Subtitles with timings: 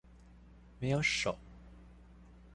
[0.79, 1.37] 沒有手